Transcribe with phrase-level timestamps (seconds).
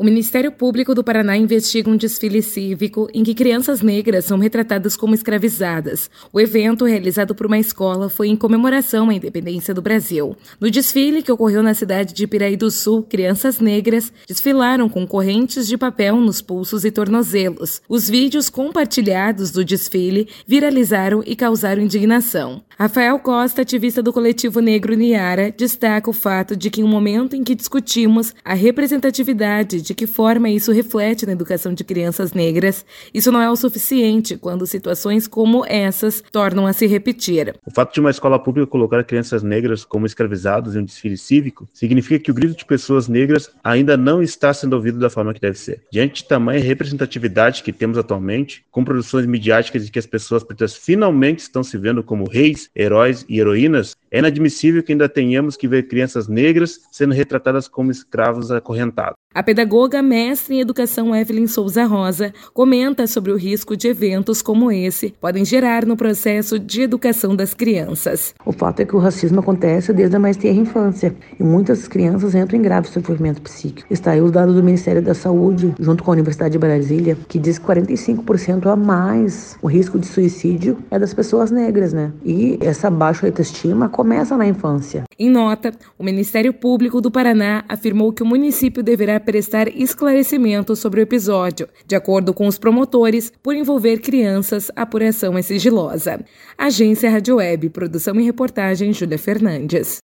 [0.00, 4.96] O Ministério Público do Paraná investiga um desfile cívico em que crianças negras são retratadas
[4.96, 6.10] como escravizadas.
[6.32, 10.34] O evento, realizado por uma escola, foi em comemoração à independência do Brasil.
[10.58, 15.66] No desfile, que ocorreu na cidade de Piraí do Sul, crianças negras desfilaram com correntes
[15.66, 17.82] de papel nos pulsos e tornozelos.
[17.86, 22.62] Os vídeos compartilhados do desfile viralizaram e causaram indignação.
[22.78, 27.36] Rafael Costa, ativista do coletivo negro Niara, destaca o fato de que em um momento
[27.36, 32.84] em que discutimos a representatividade de que forma isso reflete na educação de crianças negras,
[33.12, 37.54] isso não é o suficiente quando situações como essas tornam a se repetir.
[37.66, 41.68] O fato de uma escola pública colocar crianças negras como escravizadas em um desfile cívico
[41.72, 45.40] significa que o grito de pessoas negras ainda não está sendo ouvido da forma que
[45.40, 45.82] deve ser.
[45.92, 50.74] Diante de tamanha representatividade que temos atualmente, com produções midiáticas de que as pessoas pretas
[50.74, 55.68] finalmente estão se vendo como reis, heróis e heroínas, é inadmissível que ainda tenhamos que
[55.68, 59.14] ver crianças negras sendo retratadas como escravos acorrentados.
[59.32, 64.72] A pedagoga mestre em educação Evelyn Souza Rosa comenta sobre o risco de eventos como
[64.72, 68.34] esse podem gerar no processo de educação das crianças.
[68.44, 72.34] O fato é que o racismo acontece desde a mais tenra infância e muitas crianças
[72.34, 73.86] entram em grave sofrimento psíquico.
[73.88, 77.38] Está aí os dados do Ministério da Saúde, junto com a Universidade de Brasília, que
[77.38, 82.10] diz que 45% a mais o risco de suicídio é das pessoas negras, né?
[82.24, 85.04] E essa baixa autoestima começa na infância.
[85.22, 90.98] Em nota, o Ministério Público do Paraná afirmou que o município deverá prestar esclarecimento sobre
[90.98, 91.68] o episódio.
[91.86, 96.24] De acordo com os promotores, por envolver crianças, a apuração é sigilosa.
[96.56, 99.98] Agência Rádio Web, produção e reportagem Júlia Fernandes.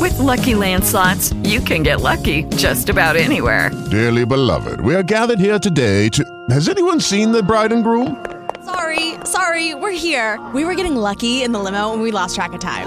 [0.00, 3.72] With lucky landslots, you can get lucky just about anywhere.
[3.90, 6.22] Dearly beloved, we are gathered here today to.
[6.50, 8.16] Has anyone seen the bride and groom?
[8.64, 10.38] Sorry, sorry, we're here.
[10.54, 12.86] We were getting lucky in the limo and we lost track of time.